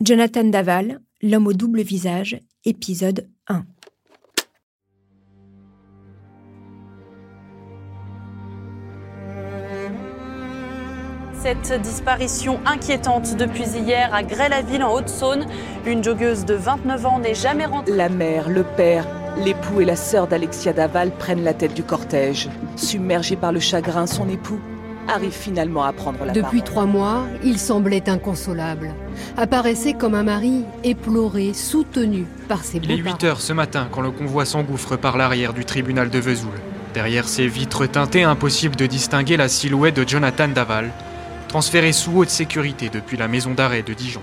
Jonathan 0.00 0.44
Daval, 0.44 1.00
L'homme 1.22 1.46
au 1.46 1.52
double 1.52 1.80
visage, 1.80 2.40
épisode 2.64 3.28
1. 3.46 3.64
Cette 11.32 11.80
disparition 11.80 12.58
inquiétante 12.66 13.36
depuis 13.36 13.68
hier 13.68 14.12
à 14.12 14.24
Grès-la-Ville 14.24 14.82
en 14.82 14.92
Haute-Saône. 14.94 15.46
Une 15.86 16.02
joggeuse 16.02 16.44
de 16.44 16.54
29 16.54 17.06
ans 17.06 17.20
n'est 17.20 17.36
jamais 17.36 17.66
rentrée. 17.66 17.96
La 17.96 18.08
mère, 18.08 18.50
le 18.50 18.64
père, 18.64 19.06
l'époux 19.44 19.80
et 19.80 19.84
la 19.84 19.96
sœur 19.96 20.26
d'Alexia 20.26 20.72
Daval 20.72 21.12
prennent 21.12 21.44
la 21.44 21.54
tête 21.54 21.74
du 21.74 21.84
cortège. 21.84 22.48
Submergé 22.74 23.36
par 23.36 23.52
le 23.52 23.60
chagrin, 23.60 24.08
son 24.08 24.28
époux 24.28 24.60
arrive 25.08 25.32
finalement 25.32 25.84
à 25.84 25.92
prendre 25.92 26.24
la 26.24 26.32
Depuis 26.32 26.60
parole. 26.60 26.64
trois 26.64 26.86
mois, 26.86 27.26
il 27.42 27.58
semblait 27.58 28.08
inconsolable. 28.08 28.94
Apparaissait 29.36 29.94
comme 29.94 30.14
un 30.14 30.22
mari 30.22 30.64
éploré, 30.82 31.52
soutenu 31.52 32.26
par 32.48 32.64
ses 32.64 32.78
Il 32.78 32.90
est 32.90 32.96
beaux-parents. 32.96 33.18
8 33.18 33.24
heures 33.24 33.40
ce 33.40 33.52
matin 33.52 33.88
quand 33.90 34.00
le 34.00 34.10
convoi 34.10 34.44
s'engouffre 34.44 34.96
par 34.96 35.16
l'arrière 35.16 35.52
du 35.52 35.64
tribunal 35.64 36.10
de 36.10 36.18
Vesoul. 36.18 36.54
Derrière 36.94 37.28
ces 37.28 37.48
vitres 37.48 37.86
teintées, 37.86 38.22
impossible 38.22 38.76
de 38.76 38.86
distinguer 38.86 39.36
la 39.36 39.48
silhouette 39.48 39.96
de 39.96 40.08
Jonathan 40.08 40.48
Daval, 40.48 40.90
transféré 41.48 41.92
sous 41.92 42.12
haute 42.18 42.30
sécurité 42.30 42.88
depuis 42.92 43.16
la 43.16 43.28
maison 43.28 43.52
d'arrêt 43.52 43.82
de 43.82 43.94
Dijon. 43.94 44.22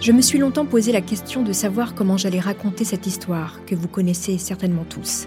Je 0.00 0.12
me 0.12 0.22
suis 0.22 0.38
longtemps 0.38 0.64
posé 0.64 0.92
la 0.92 1.02
question 1.02 1.42
de 1.42 1.52
savoir 1.52 1.94
comment 1.94 2.16
j'allais 2.16 2.40
raconter 2.40 2.84
cette 2.84 3.06
histoire 3.06 3.60
que 3.66 3.74
vous 3.74 3.88
connaissez 3.88 4.38
certainement 4.38 4.84
tous. 4.88 5.26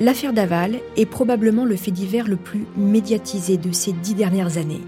L'affaire 0.00 0.32
Daval 0.32 0.80
est 0.96 1.06
probablement 1.06 1.64
le 1.64 1.76
fait 1.76 1.92
divers 1.92 2.26
le 2.26 2.36
plus 2.36 2.66
médiatisé 2.76 3.56
de 3.56 3.70
ces 3.70 3.92
dix 3.92 4.14
dernières 4.14 4.58
années. 4.58 4.80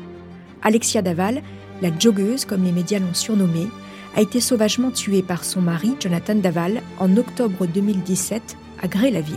Alexia 0.63 1.01
Daval, 1.01 1.43
la 1.81 1.97
joggeuse 1.97 2.45
comme 2.45 2.65
les 2.65 2.73
médias 2.73 2.99
l'ont 2.99 3.15
surnommée, 3.15 3.69
a 4.17 4.21
été 4.21 4.41
sauvagement 4.41 4.91
tuée 4.91 5.23
par 5.23 5.45
son 5.45 5.61
mari, 5.61 5.95
Jonathan 6.01 6.35
Daval, 6.35 6.83
en 6.99 7.17
octobre 7.17 7.67
2017 7.67 8.57
à 8.83 8.89
Grès-la-Ville. 8.89 9.37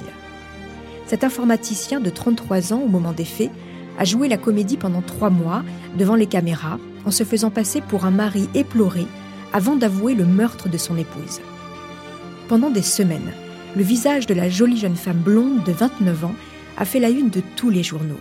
Cet 1.06 1.24
informaticien 1.24 2.00
de 2.00 2.10
33 2.10 2.74
ans 2.74 2.82
au 2.82 2.88
moment 2.88 3.14
des 3.14 3.26
faits 3.26 3.52
a 4.00 4.06
joué 4.06 4.28
la 4.28 4.38
comédie 4.38 4.78
pendant 4.78 5.02
trois 5.02 5.30
mois 5.30 5.64
devant 5.98 6.16
les 6.16 6.28
caméras 6.28 6.80
en 7.06 7.12
se 7.12 7.24
faisant 7.24 7.52
passer 7.52 7.82
pour 7.82 8.06
un 8.06 8.12
mari 8.12 8.50
éploré 8.56 9.06
avant 9.54 9.76
d'avouer 9.76 10.16
le 10.16 10.26
meurtre 10.26 10.68
de 10.68 10.78
son 10.78 10.98
épouse. 10.98 11.42
Pendant 12.48 12.72
des 12.72 12.82
semaines, 12.82 13.34
le 13.76 13.84
visage 13.84 14.26
de 14.26 14.34
la 14.34 14.50
jolie 14.50 14.78
jeune 14.78 14.96
femme 14.96 15.20
blonde 15.20 15.64
de 15.64 15.72
29 15.72 16.26
ans 16.26 16.36
a 16.78 16.86
fait 16.86 17.00
la 17.00 17.10
une 17.10 17.30
de 17.30 17.42
tous 17.56 17.70
les 17.70 17.84
journaux. 17.84 18.20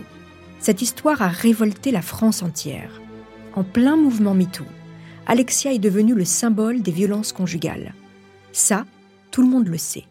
Cette 0.59 0.81
histoire 0.81 1.21
a 1.21 1.27
révolté 1.27 1.91
la 1.91 2.01
France 2.01 2.43
entière. 2.43 3.01
En 3.55 3.63
plein 3.63 3.95
mouvement 3.95 4.33
MeToo, 4.33 4.65
Alexia 5.25 5.73
est 5.73 5.79
devenue 5.79 6.13
le 6.13 6.25
symbole 6.25 6.81
des 6.81 6.91
violences 6.91 7.33
conjugales. 7.33 7.93
Ça, 8.51 8.85
tout 9.31 9.41
le 9.41 9.49
monde 9.49 9.67
le 9.67 9.77
sait. 9.77 10.05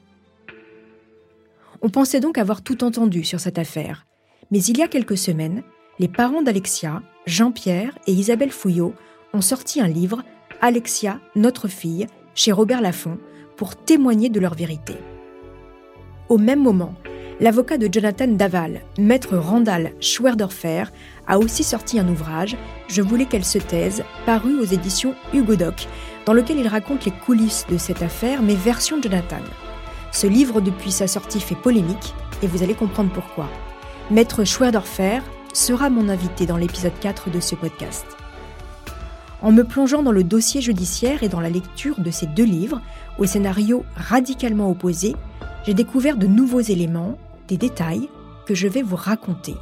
On 1.83 1.91
pensait 1.91 2.21
donc 2.21 2.39
avoir 2.39 2.63
tout 2.63 2.83
entendu 2.83 3.25
sur 3.25 3.39
cette 3.39 3.59
affaire. 3.59 4.07
Mais 4.51 4.63
il 4.63 4.79
y 4.79 4.83
a 4.83 4.89
quelques 4.89 5.19
semaines, 5.19 5.63
les 5.99 6.09
parents 6.09 6.43
d'Alexia, 6.43 7.03
Jean-Pierre 7.27 7.97
et 8.07 8.13
Isabelle 8.13 8.51
Fouillot, 8.51 8.95
ont 9.35 9.41
sorti 9.41 9.81
un 9.81 9.89
livre, 9.89 10.23
Alexia, 10.61 11.21
notre 11.37 11.69
fille, 11.69 12.07
chez 12.35 12.51
Robert 12.51 12.81
Laffont, 12.81 13.19
pour 13.57 13.77
témoigner 13.77 14.31
de 14.31 14.41
leur 14.41 14.55
vérité. 14.55 14.95
Au 16.29 16.37
même 16.37 16.63
moment, 16.63 16.93
l'avocat 17.41 17.79
de 17.79 17.89
Jonathan 17.91 18.29
Daval, 18.29 18.83
maître 18.99 19.39
Randall 19.39 19.93
Schwerdorfer, 19.99 20.85
a 21.27 21.39
aussi 21.39 21.65
sorti 21.65 21.99
un 21.99 22.07
ouvrage, 22.07 22.55
Je 22.87 23.01
voulais 23.01 23.25
qu'elle 23.25 23.47
se 23.47 23.57
taise, 23.57 24.05
paru 24.27 24.61
aux 24.61 24.65
éditions 24.65 25.15
Hugo 25.33 25.57
Doc, 25.57 25.87
dans 26.27 26.35
lequel 26.35 26.59
il 26.59 26.69
raconte 26.69 27.07
les 27.07 27.13
coulisses 27.13 27.65
de 27.71 27.79
cette 27.79 28.03
affaire, 28.03 28.43
mais 28.43 28.55
version 28.55 29.01
Jonathan. 29.01 29.41
Ce 30.13 30.27
livre, 30.27 30.61
depuis 30.61 30.93
sa 30.93 31.07
sortie, 31.07 31.41
fait 31.41 31.55
polémique, 31.55 32.15
et 32.43 32.47
vous 32.47 32.63
allez 32.63 32.75
comprendre 32.75 33.11
pourquoi. 33.11 33.49
Maître 34.11 34.45
Schwerdorfer 34.45 35.21
sera 35.55 35.89
mon 35.89 36.11
invité 36.11 36.45
dans 36.45 36.59
l'épisode 36.59 36.99
4 37.01 37.31
de 37.31 37.41
ce 37.41 37.55
podcast. 37.55 38.05
En 39.41 39.51
me 39.51 39.65
plongeant 39.65 40.03
dans 40.03 40.13
le 40.13 40.25
dossier 40.25 40.61
judiciaire 40.61 41.23
et 41.23 41.29
dans 41.31 41.41
la 41.41 41.49
lecture 41.49 42.01
de 42.01 42.11
ces 42.11 42.27
deux 42.27 42.45
livres, 42.45 42.83
au 43.19 43.25
scénario 43.25 43.85
radicalement 43.97 44.71
opposé, 44.71 45.15
j'ai 45.69 45.75
découvert 45.75 46.17
de 46.17 46.27
nouveaux 46.27 46.63
éléments, 46.63 47.19
des 47.47 47.59
détails 47.59 48.09
que 48.47 48.55
je 48.55 48.67
vais 48.67 48.81
vous 48.81 48.97
raconter. 48.97 49.53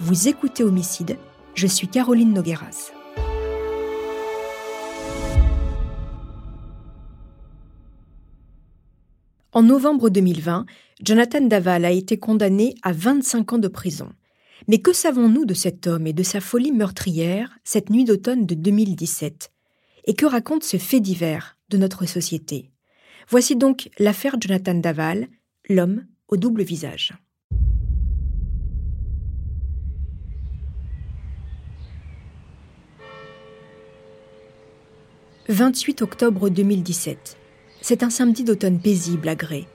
Vous 0.00 0.26
écoutez 0.26 0.64
Homicide, 0.64 1.16
je 1.54 1.68
suis 1.68 1.86
Caroline 1.86 2.32
Nogueras. 2.32 2.90
En 9.52 9.62
novembre 9.62 10.10
2020, 10.10 10.66
Jonathan 11.04 11.42
Daval 11.42 11.84
a 11.84 11.92
été 11.92 12.18
condamné 12.18 12.74
à 12.82 12.90
25 12.90 13.52
ans 13.52 13.58
de 13.58 13.68
prison. 13.68 14.10
Mais 14.66 14.78
que 14.78 14.92
savons-nous 14.92 15.44
de 15.44 15.54
cet 15.54 15.86
homme 15.86 16.08
et 16.08 16.12
de 16.12 16.24
sa 16.24 16.40
folie 16.40 16.72
meurtrière 16.72 17.56
cette 17.62 17.90
nuit 17.90 18.04
d'automne 18.04 18.44
de 18.44 18.56
2017 18.56 19.52
Et 20.06 20.14
que 20.14 20.26
raconte 20.26 20.64
ce 20.64 20.78
fait 20.78 20.98
divers 20.98 21.56
de 21.68 21.78
notre 21.78 22.06
société? 22.06 22.72
Voici 23.30 23.56
donc 23.56 23.90
l'affaire 23.98 24.36
Jonathan 24.40 24.72
Daval, 24.72 25.28
l'homme 25.68 26.06
au 26.28 26.38
double 26.38 26.62
visage. 26.62 27.12
«28 35.50 36.00
octobre 36.00 36.48
2017. 36.48 37.36
C'est 37.82 38.02
un 38.02 38.08
samedi 38.08 38.44
d'automne 38.44 38.80
paisible 38.80 39.28
à 39.28 39.34
Grès, 39.34 39.66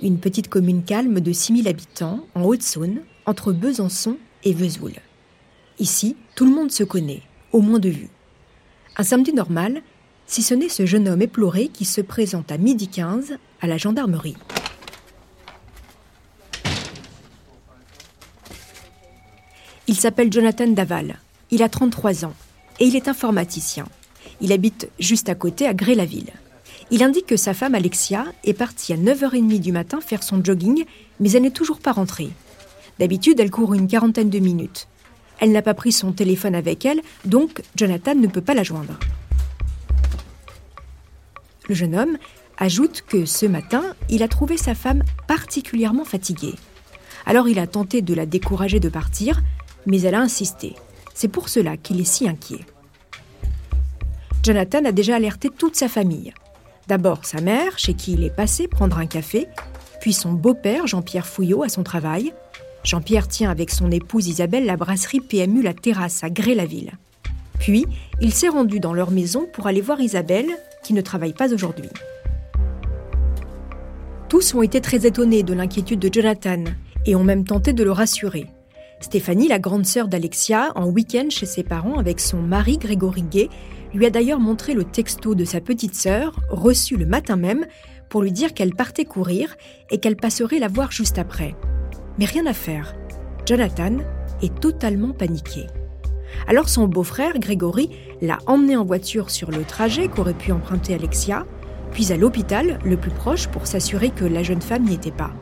une 0.00 0.20
petite 0.20 0.48
commune 0.48 0.84
calme 0.84 1.18
de 1.18 1.32
6000 1.32 1.66
habitants 1.66 2.24
en 2.36 2.44
Haute-Saône, 2.44 3.00
entre 3.26 3.52
Besançon 3.52 4.18
et 4.44 4.52
Vesoul. 4.52 4.92
Ici, 5.80 6.16
tout 6.36 6.44
le 6.44 6.52
monde 6.52 6.70
se 6.70 6.84
connaît, 6.84 7.22
au 7.50 7.60
moins 7.60 7.80
de 7.80 7.88
vue. 7.88 8.10
Un 8.96 9.02
samedi 9.02 9.32
normal, 9.32 9.82
si 10.30 10.44
ce 10.44 10.54
n'est 10.54 10.68
ce 10.68 10.86
jeune 10.86 11.08
homme 11.08 11.22
éploré 11.22 11.66
qui 11.66 11.84
se 11.84 12.00
présente 12.00 12.52
à 12.52 12.56
midi 12.56 12.86
15 12.86 13.36
à 13.60 13.66
la 13.66 13.76
gendarmerie. 13.76 14.36
Il 19.88 19.96
s'appelle 19.96 20.32
Jonathan 20.32 20.68
Daval, 20.68 21.18
il 21.50 21.64
a 21.64 21.68
33 21.68 22.24
ans 22.24 22.34
et 22.78 22.84
il 22.84 22.94
est 22.94 23.08
informaticien. 23.08 23.86
Il 24.40 24.52
habite 24.52 24.88
juste 25.00 25.28
à 25.28 25.34
côté 25.34 25.66
à 25.66 25.74
Grès-la-Ville. 25.74 26.30
Il 26.92 27.02
indique 27.02 27.26
que 27.26 27.36
sa 27.36 27.52
femme 27.52 27.74
Alexia 27.74 28.24
est 28.44 28.54
partie 28.54 28.92
à 28.92 28.96
9h30 28.96 29.58
du 29.58 29.72
matin 29.72 30.00
faire 30.00 30.22
son 30.22 30.44
jogging, 30.44 30.84
mais 31.18 31.32
elle 31.32 31.42
n'est 31.42 31.50
toujours 31.50 31.80
pas 31.80 31.92
rentrée. 31.92 32.30
D'habitude, 33.00 33.40
elle 33.40 33.50
court 33.50 33.74
une 33.74 33.88
quarantaine 33.88 34.30
de 34.30 34.38
minutes. 34.38 34.86
Elle 35.40 35.50
n'a 35.50 35.62
pas 35.62 35.74
pris 35.74 35.90
son 35.90 36.12
téléphone 36.12 36.54
avec 36.54 36.86
elle, 36.86 37.00
donc 37.24 37.62
Jonathan 37.74 38.14
ne 38.14 38.28
peut 38.28 38.40
pas 38.40 38.54
la 38.54 38.62
joindre. 38.62 38.96
Le 41.70 41.76
jeune 41.76 41.94
homme 41.94 42.18
ajoute 42.58 43.04
que 43.06 43.24
ce 43.24 43.46
matin, 43.46 43.94
il 44.08 44.24
a 44.24 44.28
trouvé 44.28 44.56
sa 44.56 44.74
femme 44.74 45.04
particulièrement 45.28 46.04
fatiguée. 46.04 46.56
Alors 47.26 47.46
il 47.46 47.60
a 47.60 47.68
tenté 47.68 48.02
de 48.02 48.12
la 48.12 48.26
décourager 48.26 48.80
de 48.80 48.88
partir, 48.88 49.40
mais 49.86 50.00
elle 50.00 50.16
a 50.16 50.20
insisté. 50.20 50.74
C'est 51.14 51.28
pour 51.28 51.48
cela 51.48 51.76
qu'il 51.76 52.00
est 52.00 52.04
si 52.04 52.28
inquiet. 52.28 52.66
Jonathan 54.42 54.84
a 54.84 54.90
déjà 54.90 55.14
alerté 55.14 55.48
toute 55.48 55.76
sa 55.76 55.88
famille. 55.88 56.34
D'abord 56.88 57.24
sa 57.24 57.40
mère, 57.40 57.78
chez 57.78 57.94
qui 57.94 58.14
il 58.14 58.24
est 58.24 58.34
passé 58.34 58.66
prendre 58.66 58.98
un 58.98 59.06
café, 59.06 59.46
puis 60.00 60.12
son 60.12 60.32
beau-père, 60.32 60.88
Jean-Pierre 60.88 61.28
Fouillot, 61.28 61.62
à 61.62 61.68
son 61.68 61.84
travail. 61.84 62.32
Jean-Pierre 62.82 63.28
tient 63.28 63.48
avec 63.48 63.70
son 63.70 63.92
épouse 63.92 64.26
Isabelle 64.26 64.66
la 64.66 64.76
brasserie 64.76 65.20
PMU 65.20 65.62
La 65.62 65.74
Terrasse 65.74 66.24
à 66.24 66.30
Grès-la-Ville. 66.30 66.94
Puis, 67.60 67.86
il 68.20 68.32
s'est 68.32 68.48
rendu 68.48 68.80
dans 68.80 68.94
leur 68.94 69.12
maison 69.12 69.46
pour 69.52 69.68
aller 69.68 69.82
voir 69.82 70.00
Isabelle, 70.00 70.48
qui 70.82 70.94
ne 70.94 71.00
travaille 71.00 71.32
pas 71.32 71.52
aujourd'hui. 71.52 71.90
Tous 74.28 74.54
ont 74.54 74.62
été 74.62 74.80
très 74.80 75.06
étonnés 75.06 75.42
de 75.42 75.54
l'inquiétude 75.54 75.98
de 75.98 76.12
Jonathan 76.12 76.64
et 77.06 77.16
ont 77.16 77.24
même 77.24 77.44
tenté 77.44 77.72
de 77.72 77.82
le 77.82 77.90
rassurer. 77.90 78.46
Stéphanie, 79.00 79.48
la 79.48 79.58
grande 79.58 79.86
sœur 79.86 80.08
d'Alexia, 80.08 80.72
en 80.74 80.86
week-end 80.86 81.28
chez 81.30 81.46
ses 81.46 81.62
parents 81.62 81.98
avec 81.98 82.20
son 82.20 82.42
mari 82.42 82.78
Grégory 82.78 83.22
Gay, 83.22 83.48
lui 83.94 84.06
a 84.06 84.10
d'ailleurs 84.10 84.38
montré 84.38 84.74
le 84.74 84.84
texto 84.84 85.34
de 85.34 85.44
sa 85.44 85.60
petite 85.60 85.94
sœur, 85.94 86.38
reçu 86.50 86.96
le 86.96 87.06
matin 87.06 87.36
même, 87.36 87.66
pour 88.08 88.22
lui 88.22 88.30
dire 88.30 88.54
qu'elle 88.54 88.74
partait 88.74 89.04
courir 89.04 89.56
et 89.90 89.98
qu'elle 89.98 90.16
passerait 90.16 90.58
la 90.58 90.68
voir 90.68 90.92
juste 90.92 91.18
après. 91.18 91.56
Mais 92.18 92.26
rien 92.26 92.46
à 92.46 92.52
faire. 92.52 92.94
Jonathan 93.46 93.96
est 94.42 94.60
totalement 94.60 95.12
paniqué. 95.12 95.66
Alors 96.46 96.68
son 96.68 96.86
beau-frère, 96.88 97.38
Grégory, 97.38 97.90
l'a 98.20 98.38
emmené 98.46 98.76
en 98.76 98.84
voiture 98.84 99.30
sur 99.30 99.50
le 99.50 99.64
trajet 99.64 100.08
qu'aurait 100.08 100.34
pu 100.34 100.52
emprunter 100.52 100.94
Alexia, 100.94 101.46
puis 101.92 102.12
à 102.12 102.16
l'hôpital, 102.16 102.78
le 102.84 102.96
plus 102.96 103.10
proche, 103.10 103.48
pour 103.48 103.66
s'assurer 103.66 104.10
que 104.10 104.24
la 104.24 104.42
jeune 104.42 104.62
femme 104.62 104.84
n'y 104.84 104.94
était 104.94 105.10
pas. 105.10 105.32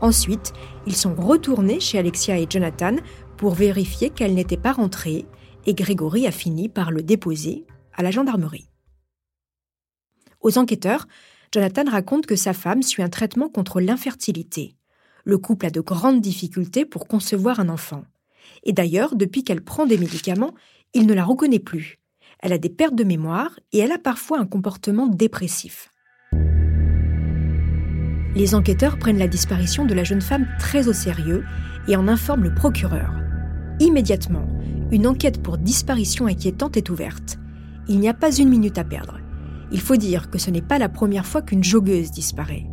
Ensuite, 0.00 0.52
ils 0.86 0.96
sont 0.96 1.14
retournés 1.14 1.80
chez 1.80 1.98
Alexia 1.98 2.38
et 2.38 2.46
Jonathan 2.48 2.96
pour 3.36 3.54
vérifier 3.54 4.10
qu'elle 4.10 4.34
n'était 4.34 4.56
pas 4.56 4.72
rentrée, 4.72 5.26
et 5.66 5.74
Grégory 5.74 6.26
a 6.26 6.30
fini 6.30 6.68
par 6.68 6.90
le 6.90 7.02
déposer 7.02 7.66
à 7.94 8.02
la 8.02 8.10
gendarmerie. 8.10 8.70
Aux 10.40 10.56
enquêteurs, 10.56 11.06
Jonathan 11.52 11.84
raconte 11.90 12.26
que 12.26 12.36
sa 12.36 12.52
femme 12.52 12.82
suit 12.82 13.02
un 13.02 13.08
traitement 13.08 13.48
contre 13.48 13.80
l'infertilité. 13.80 14.76
Le 15.24 15.36
couple 15.36 15.66
a 15.66 15.70
de 15.70 15.80
grandes 15.80 16.20
difficultés 16.20 16.86
pour 16.86 17.06
concevoir 17.06 17.60
un 17.60 17.68
enfant. 17.68 18.04
Et 18.64 18.72
d'ailleurs, 18.72 19.16
depuis 19.16 19.44
qu'elle 19.44 19.62
prend 19.62 19.86
des 19.86 19.98
médicaments, 19.98 20.54
il 20.94 21.06
ne 21.06 21.14
la 21.14 21.24
reconnaît 21.24 21.58
plus. 21.58 21.98
Elle 22.40 22.52
a 22.52 22.58
des 22.58 22.70
pertes 22.70 22.94
de 22.94 23.04
mémoire 23.04 23.58
et 23.72 23.78
elle 23.78 23.92
a 23.92 23.98
parfois 23.98 24.38
un 24.38 24.46
comportement 24.46 25.06
dépressif. 25.06 25.90
Les 28.34 28.54
enquêteurs 28.54 28.98
prennent 28.98 29.18
la 29.18 29.28
disparition 29.28 29.84
de 29.84 29.94
la 29.94 30.04
jeune 30.04 30.22
femme 30.22 30.46
très 30.58 30.88
au 30.88 30.92
sérieux 30.92 31.44
et 31.88 31.96
en 31.96 32.08
informent 32.08 32.44
le 32.44 32.54
procureur. 32.54 33.12
Immédiatement, 33.80 34.46
une 34.92 35.06
enquête 35.06 35.42
pour 35.42 35.58
disparition 35.58 36.26
inquiétante 36.26 36.76
est 36.76 36.90
ouverte. 36.90 37.38
Il 37.88 37.98
n'y 37.98 38.08
a 38.08 38.14
pas 38.14 38.34
une 38.34 38.48
minute 38.48 38.78
à 38.78 38.84
perdre. 38.84 39.18
Il 39.72 39.80
faut 39.80 39.96
dire 39.96 40.30
que 40.30 40.38
ce 40.38 40.50
n'est 40.50 40.62
pas 40.62 40.78
la 40.78 40.88
première 40.88 41.26
fois 41.26 41.42
qu'une 41.42 41.64
joggeuse 41.64 42.10
disparaît. 42.10 42.66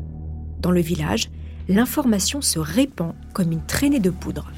Dans 0.60 0.72
le 0.72 0.82
village, 0.82 1.30
l'information 1.68 2.42
se 2.42 2.60
répand 2.60 3.14
comme 3.34 3.52
une 3.52 3.66
traînée 3.66 4.00
de 4.00 4.10
poudre. 4.10 4.52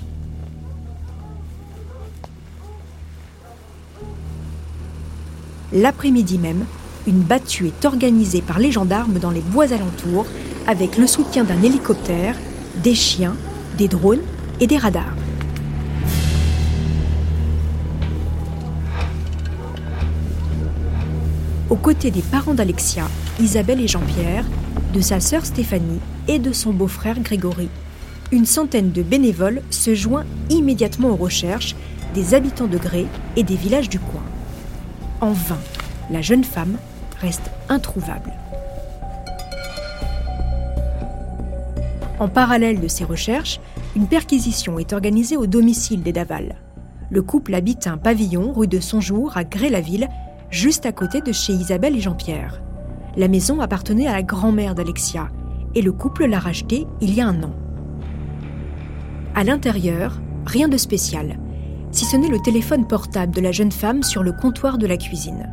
L'après-midi 5.72 6.40
même, 6.40 6.66
une 7.06 7.20
battue 7.20 7.68
est 7.68 7.86
organisée 7.86 8.42
par 8.42 8.58
les 8.58 8.72
gendarmes 8.72 9.20
dans 9.20 9.30
les 9.30 9.42
bois 9.42 9.72
alentours 9.72 10.26
avec 10.68 10.98
le 10.98 11.06
soutien 11.06 11.44
d'un 11.44 11.62
hélicoptère, 11.62 12.36
des 12.84 12.96
chiens, 12.96 13.36
des 13.78 13.88
drones 13.88 14.22
et 14.60 14.68
des 14.68 14.78
radars. 14.78 15.16
Aux 21.70 21.76
côtés 21.76 22.10
des 22.10 22.24
parents 22.24 22.56
d'Alexia, 22.56 23.08
Isabelle 23.40 23.82
et 23.82 23.88
Jean-Pierre, 23.88 24.46
de 24.92 25.02
sa 25.02 25.20
sœur 25.20 25.46
Stéphanie 25.46 26.00
et 26.28 26.40
de 26.40 26.52
son 26.52 26.74
beau-frère 26.74 27.20
Grégory, 27.20 27.70
une 28.32 28.46
centaine 28.46 28.92
de 28.92 29.04
bénévoles 29.04 29.62
se 29.70 29.94
joint 29.94 30.26
immédiatement 30.50 31.10
aux 31.10 31.16
recherches 31.16 31.76
des 32.16 32.34
habitants 32.34 32.68
de 32.68 32.78
Gré 32.80 33.06
et 33.36 33.44
des 33.44 33.56
villages 33.56 33.90
du 33.90 34.00
coin. 34.00 34.19
En 35.22 35.34
vain, 35.34 35.58
la 36.10 36.22
jeune 36.22 36.46
femme 36.46 36.78
reste 37.20 37.52
introuvable. 37.68 38.32
En 42.20 42.30
parallèle 42.30 42.80
de 42.80 42.88
ces 42.88 43.04
recherches, 43.04 43.60
une 43.98 44.08
perquisition 44.08 44.80
est 44.80 44.94
organisée 44.94 45.36
au 45.36 45.46
domicile 45.46 46.04
des 46.04 46.14
Daval. 46.14 46.56
Le 47.10 47.22
couple 47.22 47.54
habite 47.54 47.88
un 47.88 47.98
pavillon 47.98 48.54
rue 48.54 48.68
de 48.68 48.80
Sonjour 48.80 49.36
à 49.36 49.44
Gré-la-Ville, 49.44 50.08
juste 50.52 50.86
à 50.86 50.94
côté 50.94 51.20
de 51.20 51.34
chez 51.34 51.52
Isabelle 51.52 51.98
et 51.98 52.02
Jean-Pierre. 52.02 52.62
La 53.18 53.28
maison 53.28 53.60
appartenait 53.60 54.08
à 54.08 54.14
la 54.14 54.24
grand-mère 54.24 54.74
d'Alexia 54.74 55.28
et 55.76 55.82
le 55.82 55.92
couple 55.92 56.28
l'a 56.28 56.40
rachetée 56.40 56.88
il 57.02 57.14
y 57.14 57.20
a 57.20 57.28
un 57.28 57.44
an. 57.44 57.54
À 59.36 59.44
l'intérieur, 59.44 60.22
rien 60.46 60.70
de 60.70 60.78
spécial 60.78 61.38
si 61.92 62.06
ce 62.06 62.18
n'est 62.18 62.30
le 62.30 62.42
téléphone 62.42 62.88
portable 62.88 63.34
de 63.34 63.42
la 63.42 63.52
jeune 63.52 63.72
femme 63.72 64.04
sur 64.04 64.24
le 64.24 64.32
comptoir 64.32 64.78
de 64.78 64.88
la 64.88 64.98
cuisine. 64.98 65.50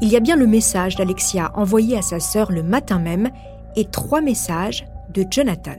Il 0.00 0.08
y 0.08 0.16
a 0.16 0.20
bien 0.20 0.36
le 0.36 0.46
message 0.46 0.96
d'Alexia 0.96 1.52
envoyé 1.54 1.96
à 1.96 2.02
sa 2.02 2.20
sœur 2.20 2.50
le 2.50 2.62
matin 2.62 2.98
même 2.98 3.30
et 3.76 3.84
trois 3.84 4.20
messages 4.20 4.84
de 5.14 5.24
Jonathan. 5.30 5.78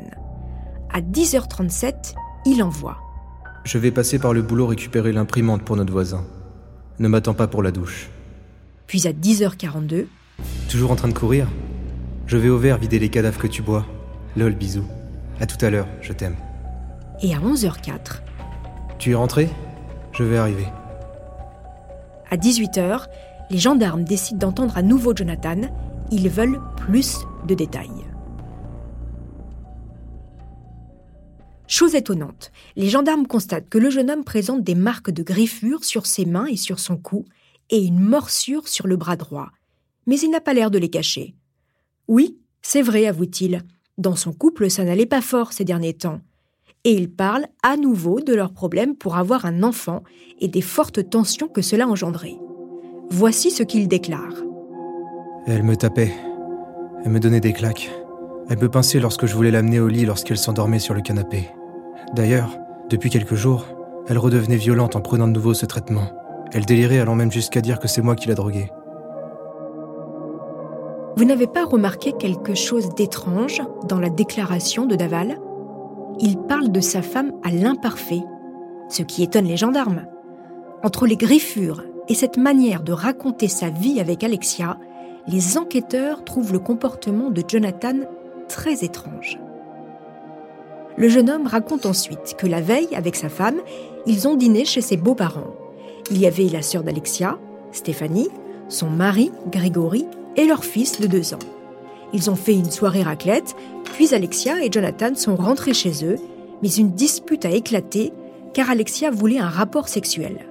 À 0.91 1.01
10h37, 1.01 2.13
il 2.45 2.63
envoie. 2.63 2.97
Je 3.63 3.77
vais 3.77 3.91
passer 3.91 4.19
par 4.19 4.33
le 4.33 4.41
boulot 4.41 4.67
récupérer 4.67 5.11
l'imprimante 5.11 5.63
pour 5.63 5.75
notre 5.75 5.91
voisin. 5.91 6.25
Ne 6.99 7.07
m'attends 7.07 7.33
pas 7.33 7.47
pour 7.47 7.63
la 7.63 7.71
douche. 7.71 8.09
Puis 8.87 9.07
à 9.07 9.11
10h42. 9.11 10.05
Toujours 10.69 10.91
en 10.91 10.95
train 10.95 11.07
de 11.07 11.13
courir? 11.13 11.47
Je 12.27 12.37
vais 12.37 12.49
au 12.49 12.57
verre 12.57 12.77
vider 12.77 12.99
les 12.99 13.09
cadavres 13.09 13.39
que 13.39 13.47
tu 13.47 13.61
bois. 13.61 13.85
Lol, 14.35 14.53
bisous. 14.53 14.85
À 15.39 15.45
tout 15.45 15.63
à 15.65 15.69
l'heure, 15.69 15.87
je 16.01 16.13
t'aime. 16.13 16.35
Et 17.21 17.33
à 17.33 17.39
11h04. 17.39 18.21
Tu 18.99 19.11
es 19.11 19.15
rentré? 19.15 19.49
Je 20.13 20.23
vais 20.23 20.37
arriver. 20.37 20.67
À 22.29 22.37
18h, 22.37 23.07
les 23.49 23.57
gendarmes 23.57 24.03
décident 24.03 24.47
d'entendre 24.47 24.77
à 24.77 24.81
nouveau 24.81 25.15
Jonathan. 25.15 25.61
Ils 26.11 26.29
veulent 26.29 26.61
plus 26.77 27.17
de 27.47 27.55
détails. 27.55 27.89
Chose 31.67 31.95
étonnante, 31.95 32.51
les 32.75 32.89
gendarmes 32.89 33.25
constatent 33.25 33.69
que 33.69 33.77
le 33.77 33.89
jeune 33.89 34.11
homme 34.11 34.23
présente 34.23 34.63
des 34.63 34.75
marques 34.75 35.11
de 35.11 35.23
griffures 35.23 35.83
sur 35.83 36.05
ses 36.05 36.25
mains 36.25 36.45
et 36.45 36.57
sur 36.57 36.79
son 36.79 36.97
cou 36.97 37.25
et 37.69 37.83
une 37.83 37.99
morsure 37.99 38.67
sur 38.67 38.85
le 38.85 38.95
bras 38.95 39.15
droit. 39.15 39.49
Mais 40.05 40.19
il 40.19 40.29
n'a 40.29 40.41
pas 40.41 40.53
l'air 40.53 40.69
de 40.69 40.77
les 40.77 40.89
cacher. 40.89 41.35
Oui, 42.07 42.37
c'est 42.61 42.81
vrai, 42.81 43.07
avoue-t-il. 43.07 43.63
Dans 43.97 44.15
son 44.15 44.33
couple, 44.33 44.69
ça 44.69 44.83
n'allait 44.83 45.05
pas 45.05 45.21
fort 45.21 45.53
ces 45.53 45.63
derniers 45.63 45.93
temps 45.93 46.21
et 46.85 46.91
ils 46.91 47.09
parlent 47.09 47.47
à 47.63 47.77
nouveau 47.77 48.19
de 48.19 48.33
leurs 48.33 48.53
problèmes 48.53 48.95
pour 48.95 49.15
avoir 49.15 49.45
un 49.45 49.63
enfant 49.63 50.03
et 50.39 50.47
des 50.47 50.61
fortes 50.61 51.09
tensions 51.09 51.47
que 51.47 51.61
cela 51.61 51.87
engendrait. 51.87 52.37
Voici 53.09 53.51
ce 53.51 53.63
qu'ils 53.63 53.87
déclarent. 53.87 54.43
Elle 55.45 55.63
me 55.63 55.75
tapait. 55.75 56.13
Elle 57.05 57.11
me 57.11 57.19
donnait 57.19 57.39
des 57.39 57.53
claques. 57.53 57.91
Elle 58.49 58.59
me 58.59 58.69
pinçait 58.69 58.99
lorsque 58.99 59.25
je 59.25 59.35
voulais 59.35 59.51
l'amener 59.51 59.79
au 59.79 59.87
lit 59.87 60.05
lorsqu'elle 60.05 60.37
s'endormait 60.37 60.79
sur 60.79 60.93
le 60.93 61.01
canapé. 61.01 61.49
D'ailleurs, 62.13 62.57
depuis 62.89 63.09
quelques 63.09 63.35
jours, 63.35 63.65
elle 64.07 64.17
redevenait 64.17 64.57
violente 64.57 64.95
en 64.95 65.01
prenant 65.01 65.27
de 65.27 65.33
nouveau 65.33 65.53
ce 65.53 65.65
traitement. 65.65 66.11
Elle 66.51 66.65
délirait 66.65 66.99
allant 66.99 67.15
même 67.15 67.31
jusqu'à 67.31 67.61
dire 67.61 67.79
que 67.79 67.87
c'est 67.87 68.01
moi 68.01 68.15
qui 68.15 68.27
la 68.27 68.35
droguée. 68.35 68.69
Vous 71.15 71.25
n'avez 71.25 71.47
pas 71.47 71.65
remarqué 71.65 72.13
quelque 72.13 72.55
chose 72.55 72.93
d'étrange 72.95 73.61
dans 73.87 73.99
la 73.99 74.09
déclaration 74.09 74.85
de 74.85 74.95
Daval? 74.95 75.39
Il 76.19 76.37
parle 76.37 76.71
de 76.71 76.81
sa 76.81 77.01
femme 77.01 77.31
à 77.43 77.51
l'imparfait, 77.51 78.23
ce 78.89 79.03
qui 79.03 79.23
étonne 79.23 79.45
les 79.45 79.57
gendarmes. 79.57 80.05
Entre 80.83 81.07
les 81.07 81.17
griffures 81.17 81.83
et 82.07 82.13
cette 82.13 82.37
manière 82.37 82.83
de 82.83 82.91
raconter 82.91 83.47
sa 83.47 83.69
vie 83.69 83.99
avec 83.99 84.23
Alexia, 84.23 84.77
les 85.27 85.57
enquêteurs 85.57 86.23
trouvent 86.23 86.53
le 86.53 86.59
comportement 86.59 87.29
de 87.29 87.43
Jonathan 87.47 87.99
très 88.49 88.83
étrange. 88.83 89.39
Le 90.97 91.09
jeune 91.09 91.29
homme 91.29 91.47
raconte 91.47 91.85
ensuite 91.85 92.35
que 92.37 92.45
la 92.45 92.61
veille, 92.61 92.95
avec 92.95 93.15
sa 93.15 93.29
femme, 93.29 93.61
ils 94.05 94.27
ont 94.27 94.35
dîné 94.35 94.65
chez 94.65 94.81
ses 94.81 94.97
beaux-parents. 94.97 95.55
Il 96.11 96.19
y 96.19 96.27
avait 96.27 96.49
la 96.49 96.61
sœur 96.61 96.83
d'Alexia, 96.83 97.39
Stéphanie, 97.71 98.29
son 98.67 98.89
mari, 98.89 99.31
Grégory, 99.49 100.05
et 100.35 100.45
leur 100.45 100.63
fils 100.63 100.99
de 100.99 101.07
deux 101.07 101.33
ans. 101.33 101.39
Ils 102.13 102.29
ont 102.29 102.35
fait 102.35 102.53
une 102.53 102.71
soirée 102.71 103.03
raclette, 103.03 103.55
puis 103.93 104.13
Alexia 104.13 104.63
et 104.63 104.71
Jonathan 104.71 105.15
sont 105.15 105.35
rentrés 105.35 105.73
chez 105.73 106.05
eux, 106.05 106.17
mais 106.61 106.69
une 106.69 106.91
dispute 106.91 107.45
a 107.45 107.51
éclaté 107.51 108.13
car 108.53 108.69
Alexia 108.69 109.09
voulait 109.09 109.39
un 109.39 109.49
rapport 109.49 109.87
sexuel. 109.87 110.47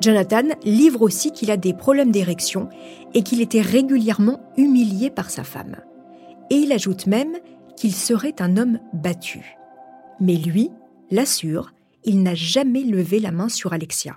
Jonathan 0.00 0.48
livre 0.64 1.02
aussi 1.02 1.30
qu'il 1.30 1.50
a 1.50 1.58
des 1.58 1.74
problèmes 1.74 2.10
d'érection 2.10 2.70
et 3.12 3.22
qu'il 3.22 3.42
était 3.42 3.60
régulièrement 3.60 4.40
humilié 4.56 5.10
par 5.10 5.28
sa 5.28 5.44
femme. 5.44 5.76
Et 6.48 6.54
il 6.54 6.72
ajoute 6.72 7.06
même 7.06 7.36
qu'il 7.76 7.94
serait 7.94 8.34
un 8.40 8.56
homme 8.56 8.80
battu. 8.94 9.56
Mais 10.18 10.36
lui 10.36 10.70
l'assure, 11.10 11.72
il 12.04 12.22
n'a 12.22 12.34
jamais 12.34 12.82
levé 12.82 13.20
la 13.20 13.30
main 13.30 13.50
sur 13.50 13.74
Alexia. 13.74 14.16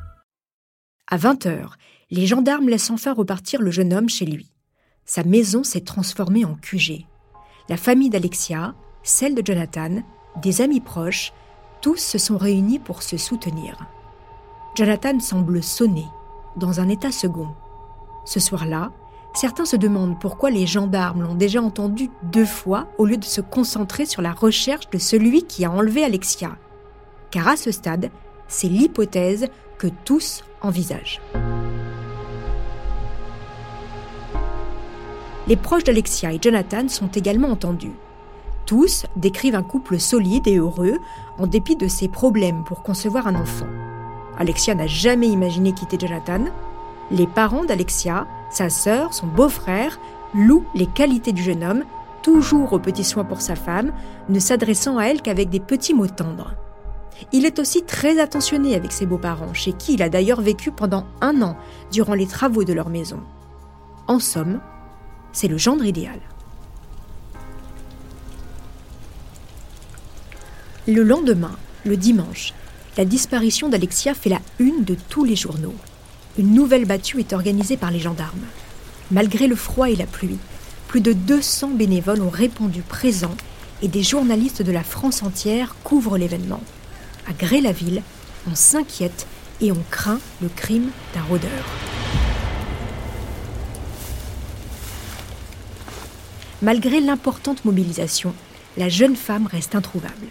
À 1.13 1.17
20h, 1.17 1.65
les 2.09 2.25
gendarmes 2.25 2.69
laissent 2.69 2.89
enfin 2.89 3.13
repartir 3.13 3.61
le 3.61 3.69
jeune 3.69 3.91
homme 3.91 4.07
chez 4.07 4.25
lui. 4.25 4.49
Sa 5.03 5.25
maison 5.25 5.61
s'est 5.61 5.81
transformée 5.81 6.45
en 6.45 6.55
QG. 6.55 7.05
La 7.67 7.75
famille 7.75 8.09
d'Alexia, 8.09 8.75
celle 9.03 9.35
de 9.35 9.45
Jonathan, 9.45 10.03
des 10.41 10.61
amis 10.61 10.79
proches, 10.79 11.33
tous 11.81 11.97
se 11.97 12.17
sont 12.17 12.37
réunis 12.37 12.79
pour 12.79 13.03
se 13.03 13.17
soutenir. 13.17 13.77
Jonathan 14.73 15.19
semble 15.19 15.61
sonner, 15.61 16.07
dans 16.55 16.79
un 16.79 16.87
état 16.87 17.11
second. 17.11 17.49
Ce 18.23 18.39
soir-là, 18.39 18.93
certains 19.33 19.65
se 19.65 19.75
demandent 19.75 20.17
pourquoi 20.17 20.49
les 20.49 20.65
gendarmes 20.65 21.23
l'ont 21.23 21.35
déjà 21.35 21.61
entendu 21.61 22.09
deux 22.23 22.45
fois 22.45 22.87
au 22.97 23.05
lieu 23.05 23.17
de 23.17 23.25
se 23.25 23.41
concentrer 23.41 24.05
sur 24.05 24.21
la 24.21 24.31
recherche 24.31 24.89
de 24.89 24.97
celui 24.97 25.43
qui 25.43 25.65
a 25.65 25.71
enlevé 25.71 26.05
Alexia. 26.05 26.55
Car 27.31 27.49
à 27.49 27.57
ce 27.57 27.71
stade, 27.71 28.11
c'est 28.47 28.69
l'hypothèse 28.69 29.49
que 29.77 29.87
tous 30.05 30.45
envisagent. 30.61 31.21
Les 35.47 35.55
proches 35.55 35.83
d'Alexia 35.83 36.33
et 36.33 36.39
Jonathan 36.41 36.87
sont 36.87 37.07
également 37.07 37.49
entendus. 37.49 37.95
Tous 38.65 39.05
décrivent 39.15 39.55
un 39.55 39.63
couple 39.63 39.99
solide 39.99 40.47
et 40.47 40.57
heureux 40.57 40.99
en 41.37 41.47
dépit 41.47 41.75
de 41.75 41.87
ses 41.87 42.07
problèmes 42.07 42.63
pour 42.63 42.83
concevoir 42.83 43.27
un 43.27 43.35
enfant. 43.35 43.65
Alexia 44.37 44.75
n'a 44.75 44.87
jamais 44.87 45.27
imaginé 45.27 45.73
quitter 45.73 45.97
Jonathan. 45.99 46.45
Les 47.09 47.27
parents 47.27 47.65
d'Alexia, 47.65 48.27
sa 48.49 48.69
sœur, 48.69 49.13
son 49.13 49.27
beau-frère, 49.27 49.99
louent 50.33 50.65
les 50.73 50.85
qualités 50.85 51.33
du 51.33 51.43
jeune 51.43 51.63
homme, 51.63 51.83
toujours 52.21 52.71
aux 52.71 52.79
petits 52.79 53.03
soins 53.03 53.25
pour 53.25 53.41
sa 53.41 53.55
femme, 53.55 53.91
ne 54.29 54.39
s'adressant 54.39 54.97
à 54.97 55.05
elle 55.05 55.21
qu'avec 55.21 55.49
des 55.49 55.59
petits 55.59 55.93
mots 55.93 56.07
tendres. 56.07 56.53
Il 57.31 57.45
est 57.45 57.59
aussi 57.59 57.83
très 57.83 58.19
attentionné 58.19 58.75
avec 58.75 58.91
ses 58.91 59.05
beaux-parents, 59.05 59.53
chez 59.53 59.73
qui 59.73 59.93
il 59.93 60.03
a 60.03 60.09
d'ailleurs 60.09 60.41
vécu 60.41 60.71
pendant 60.71 61.05
un 61.21 61.41
an 61.41 61.57
durant 61.91 62.13
les 62.13 62.27
travaux 62.27 62.63
de 62.63 62.73
leur 62.73 62.89
maison. 62.89 63.21
En 64.07 64.19
somme, 64.19 64.59
c'est 65.31 65.47
le 65.47 65.57
gendre 65.57 65.85
idéal. 65.85 66.19
Le 70.87 71.03
lendemain, 71.03 71.55
le 71.85 71.95
dimanche, 71.95 72.53
la 72.97 73.05
disparition 73.05 73.69
d'Alexia 73.69 74.13
fait 74.13 74.29
la 74.29 74.41
une 74.59 74.83
de 74.83 74.95
tous 75.09 75.23
les 75.23 75.35
journaux. 75.35 75.75
Une 76.37 76.53
nouvelle 76.53 76.85
battue 76.85 77.19
est 77.19 77.33
organisée 77.33 77.77
par 77.77 77.91
les 77.91 77.99
gendarmes. 77.99 78.45
Malgré 79.11 79.47
le 79.47 79.55
froid 79.55 79.89
et 79.89 79.95
la 79.95 80.05
pluie, 80.05 80.39
plus 80.87 81.01
de 81.01 81.13
200 81.13 81.69
bénévoles 81.75 82.21
ont 82.21 82.29
répondu 82.29 82.81
présents 82.81 83.35
et 83.81 83.87
des 83.87 84.03
journalistes 84.03 84.61
de 84.61 84.71
la 84.71 84.83
France 84.83 85.23
entière 85.23 85.75
couvrent 85.83 86.17
l'événement. 86.17 86.61
À 87.27 87.33
Gré-la-Ville, 87.33 88.01
on 88.49 88.55
s'inquiète 88.55 89.27
et 89.61 89.71
on 89.71 89.83
craint 89.91 90.19
le 90.41 90.49
crime 90.49 90.89
d'un 91.13 91.21
rôdeur. 91.23 91.65
Malgré 96.61 96.99
l'importante 96.99 97.65
mobilisation, 97.65 98.33
la 98.77 98.89
jeune 98.89 99.15
femme 99.15 99.47
reste 99.47 99.75
introuvable. 99.75 100.27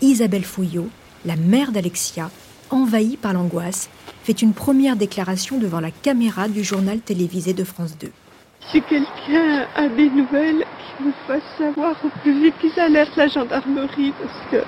Isabelle 0.00 0.44
Fouillot, 0.44 0.88
la 1.24 1.36
mère 1.36 1.72
d'Alexia, 1.72 2.30
envahie 2.70 3.16
par 3.16 3.32
l'angoisse, 3.32 3.90
fait 4.24 4.42
une 4.42 4.54
première 4.54 4.96
déclaration 4.96 5.58
devant 5.58 5.80
la 5.80 5.90
caméra 5.90 6.48
du 6.48 6.64
journal 6.64 7.00
télévisé 7.00 7.52
de 7.52 7.64
France 7.64 7.96
2. 7.98 8.10
Si 8.70 8.82
quelqu'un 8.82 9.66
a 9.74 9.88
des 9.88 10.08
nouvelles, 10.10 10.64
qu'il 10.96 11.06
me 11.06 11.12
fasse 11.26 11.42
savoir 11.58 11.96
au 12.04 12.08
plus 12.20 12.42
vite 12.42 12.54
qu'ils 12.60 12.78
alertent 12.78 13.16
la 13.16 13.28
gendarmerie 13.28 14.12
parce 14.22 14.50
que 14.50 14.66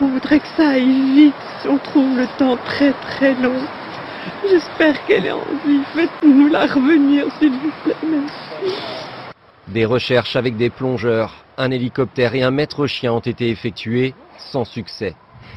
on 0.00 0.06
voudrait 0.08 0.40
que 0.40 0.46
ça 0.56 0.70
aille 0.70 1.14
vite. 1.14 1.34
On 1.68 1.78
trouve 1.78 2.16
le 2.16 2.26
temps 2.38 2.56
très 2.64 2.92
très 2.92 3.34
long. 3.34 3.60
J'espère 4.48 5.04
qu'elle 5.06 5.26
est 5.26 5.32
en 5.32 5.44
vie. 5.66 5.80
Faites-nous 5.94 6.48
la 6.48 6.66
revenir, 6.66 7.26
s'il 7.38 7.52
vous 7.52 7.72
plaît. 7.84 7.96
Merci. 8.08 8.74
Des 9.68 9.84
recherches 9.84 10.36
avec 10.36 10.56
des 10.56 10.70
plongeurs, 10.70 11.44
un 11.58 11.70
hélicoptère 11.70 12.34
et 12.34 12.42
un 12.42 12.50
maître 12.50 12.86
chien 12.86 13.12
ont 13.12 13.20
été 13.20 13.50
effectuées 13.50 14.14
sans 14.38 14.64
succès. 14.64 15.14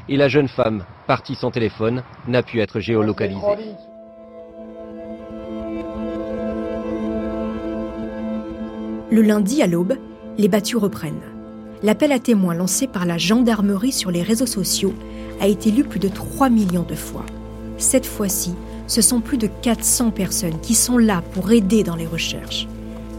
Et 0.09 0.17
la 0.17 0.27
jeune 0.27 0.47
femme, 0.47 0.83
partie 1.07 1.35
sans 1.35 1.51
téléphone, 1.51 2.03
n'a 2.27 2.43
pu 2.43 2.59
être 2.59 2.79
géolocalisée. 2.79 3.39
Le 9.11 9.21
lundi 9.21 9.61
à 9.61 9.67
l'aube, 9.67 9.97
les 10.37 10.47
battues 10.47 10.77
reprennent. 10.77 11.30
L'appel 11.83 12.11
à 12.11 12.19
témoins 12.19 12.53
lancé 12.53 12.85
par 12.85 13.07
la 13.07 13.17
gendarmerie 13.17 13.91
sur 13.91 14.11
les 14.11 14.21
réseaux 14.21 14.45
sociaux 14.45 14.93
a 15.39 15.47
été 15.47 15.71
lu 15.71 15.83
plus 15.83 15.99
de 15.99 16.09
3 16.09 16.49
millions 16.49 16.85
de 16.87 16.93
fois. 16.93 17.25
Cette 17.77 18.05
fois-ci, 18.05 18.53
ce 18.85 19.01
sont 19.01 19.19
plus 19.19 19.37
de 19.37 19.47
400 19.47 20.11
personnes 20.11 20.59
qui 20.61 20.75
sont 20.75 20.99
là 20.99 21.23
pour 21.33 21.51
aider 21.51 21.81
dans 21.81 21.95
les 21.95 22.05
recherches. 22.05 22.67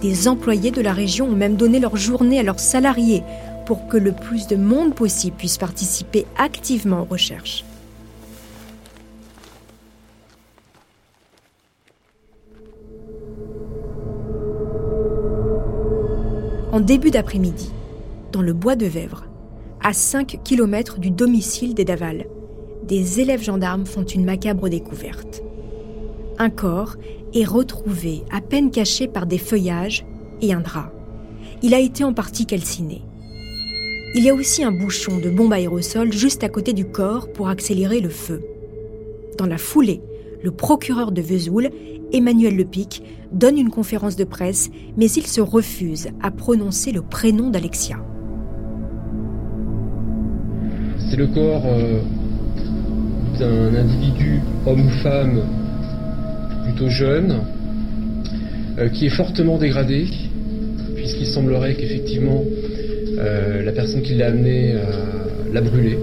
Des 0.00 0.28
employés 0.28 0.70
de 0.70 0.80
la 0.80 0.92
région 0.92 1.26
ont 1.26 1.36
même 1.36 1.56
donné 1.56 1.80
leur 1.80 1.96
journée 1.96 2.38
à 2.38 2.44
leurs 2.44 2.60
salariés 2.60 3.24
pour 3.66 3.88
que 3.88 3.96
le 3.96 4.12
plus 4.12 4.46
de 4.46 4.54
monde 4.54 4.94
possible 4.94 5.36
puisse 5.36 5.58
participer 5.58 6.24
activement 6.38 7.02
aux 7.02 7.06
recherches. 7.06 7.64
En 16.70 16.80
début 16.80 17.10
d'après-midi, 17.10 17.70
dans 18.32 18.42
le 18.42 18.54
bois 18.54 18.76
de 18.76 18.86
Vèvre, 18.86 19.26
à 19.82 19.92
5 19.92 20.40
km 20.42 20.98
du 20.98 21.10
domicile 21.10 21.74
des 21.74 21.84
Daval, 21.84 22.26
des 22.82 23.20
élèves 23.20 23.42
gendarmes 23.42 23.86
font 23.86 24.04
une 24.04 24.24
macabre 24.24 24.68
découverte. 24.68 25.42
Un 26.38 26.50
corps 26.50 26.96
est 27.34 27.44
retrouvé 27.44 28.22
à 28.32 28.40
peine 28.40 28.70
caché 28.70 29.06
par 29.06 29.26
des 29.26 29.38
feuillages 29.38 30.04
et 30.40 30.52
un 30.52 30.60
drap. 30.60 30.92
Il 31.62 31.74
a 31.74 31.78
été 31.78 32.04
en 32.04 32.12
partie 32.12 32.46
calciné. 32.46 33.02
Il 34.14 34.24
y 34.24 34.30
a 34.30 34.34
aussi 34.34 34.64
un 34.64 34.72
bouchon 34.72 35.18
de 35.18 35.30
bombe 35.30 35.52
aérosol 35.52 36.12
juste 36.12 36.42
à 36.42 36.48
côté 36.48 36.72
du 36.72 36.86
corps 36.86 37.30
pour 37.32 37.48
accélérer 37.48 38.00
le 38.00 38.08
feu. 38.08 38.42
Dans 39.38 39.46
la 39.46 39.58
foulée, 39.58 40.02
le 40.42 40.50
procureur 40.50 41.12
de 41.12 41.22
Vesoul, 41.22 41.70
Emmanuel 42.12 42.56
Lepic, 42.56 43.02
donne 43.30 43.58
une 43.58 43.70
conférence 43.70 44.16
de 44.16 44.24
presse, 44.24 44.70
mais 44.96 45.10
il 45.10 45.26
se 45.26 45.40
refuse 45.40 46.08
à 46.20 46.30
prononcer 46.30 46.92
le 46.92 47.02
prénom 47.02 47.50
d'Alexia. 47.50 48.04
C'est 51.12 51.18
le 51.18 51.26
corps 51.26 51.66
euh, 51.66 52.00
d'un 53.38 53.74
individu, 53.78 54.40
homme 54.64 54.86
ou 54.86 54.88
femme, 55.02 55.42
plutôt 56.64 56.88
jeune, 56.88 57.36
euh, 58.78 58.88
qui 58.88 59.04
est 59.04 59.10
fortement 59.10 59.58
dégradé, 59.58 60.06
puisqu'il 60.96 61.26
semblerait 61.26 61.74
qu'effectivement 61.74 62.42
euh, 63.18 63.62
la 63.62 63.72
personne 63.72 64.00
qui 64.00 64.14
l'a 64.14 64.28
amené 64.28 64.74
l'a 65.52 65.60
brûlé. 65.60 65.98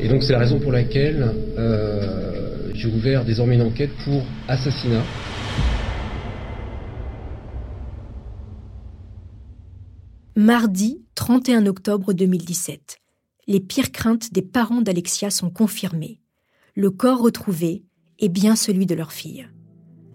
Et 0.00 0.06
donc 0.06 0.22
c'est 0.22 0.34
la 0.34 0.38
raison 0.38 0.60
pour 0.60 0.70
laquelle 0.70 1.32
j'ai 2.74 2.86
ouvert 2.86 3.24
désormais 3.24 3.56
une 3.56 3.62
enquête 3.62 3.90
pour 4.04 4.22
assassinat. 4.46 5.02
Mardi 10.36 11.02
31 11.16 11.66
octobre 11.66 12.12
2017. 12.12 13.03
Les 13.46 13.60
pires 13.60 13.92
craintes 13.92 14.32
des 14.32 14.40
parents 14.40 14.80
d'Alexia 14.80 15.28
sont 15.28 15.50
confirmées. 15.50 16.18
Le 16.74 16.90
corps 16.90 17.20
retrouvé 17.20 17.84
est 18.18 18.30
bien 18.30 18.56
celui 18.56 18.86
de 18.86 18.94
leur 18.94 19.12
fille. 19.12 19.46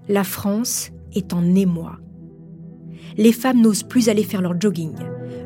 La 0.07 0.23
France 0.23 0.89
est 1.13 1.31
en 1.33 1.53
émoi. 1.53 1.99
Les 3.17 3.31
femmes 3.31 3.61
n'osent 3.61 3.83
plus 3.83 4.09
aller 4.09 4.23
faire 4.23 4.41
leur 4.41 4.59
jogging. 4.59 4.95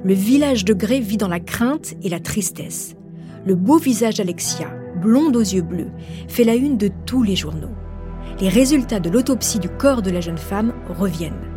Le 0.06 0.14
village 0.14 0.64
de 0.64 0.74
Gré 0.74 1.02
vit 1.02 1.18
dans 1.18 1.28
la 1.28 1.42
crainte 1.42 1.96
et 2.02 2.10
la 2.10 2.22
tristesse. 2.22 2.96
Le 3.46 3.56
beau 3.56 3.78
visage 3.78 4.16
d'Alexia, 4.16 4.74
blonde 5.02 5.36
aux 5.36 5.42
yeux 5.42 5.62
bleus, 5.62 5.92
fait 6.30 6.46
la 6.46 6.56
une 6.56 6.78
de 6.78 6.90
tous 7.06 7.24
les 7.24 7.36
journaux. 7.36 7.76
Les 8.40 8.50
résultats 8.50 9.02
de 9.02 9.10
l'autopsie 9.10 9.60
du 9.60 9.68
corps 9.68 10.02
de 10.02 10.12
la 10.12 10.22
jeune 10.22 10.38
femme 10.38 10.74
reviennent. 10.88 11.52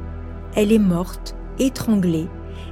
Elle 0.56 0.73
est 0.73 0.80
morte, 0.80 1.37
étranglée, 1.61 2.26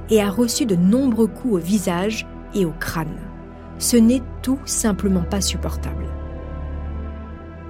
et 0.09 0.19
a 0.19 0.29
reçu 0.29 0.65
de 0.65 0.75
nombreux 0.75 1.27
coups 1.27 1.53
au 1.53 1.57
visage 1.57 2.27
et 2.53 2.65
au 2.65 2.71
crâne. 2.71 3.34
Ce 3.77 3.97
n'est 3.97 4.23
tout 4.41 4.59
simplement 4.65 5.23
pas 5.23 5.41
supportable. 5.41 6.05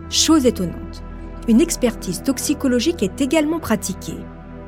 Chose 0.10 0.46
étonnante, 0.46 1.04
une 1.48 1.62
expertise 1.62 2.24
toxicologique 2.24 3.04
est 3.04 3.22
également 3.22 3.60
pratiquée 3.60 4.18